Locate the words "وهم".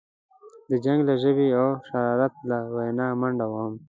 3.49-3.73